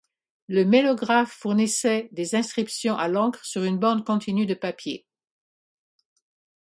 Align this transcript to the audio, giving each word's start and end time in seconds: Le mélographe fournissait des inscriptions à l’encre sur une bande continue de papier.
Le 0.47 0.65
mélographe 0.65 1.29
fournissait 1.31 2.09
des 2.11 2.33
inscriptions 2.33 2.97
à 2.97 3.07
l’encre 3.07 3.45
sur 3.45 3.63
une 3.63 3.77
bande 3.77 4.03
continue 4.03 4.47
de 4.47 4.55
papier. 4.55 5.05